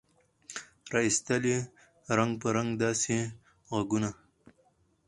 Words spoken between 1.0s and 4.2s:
ایستل یې رنګ په رنګ داسي ږغونه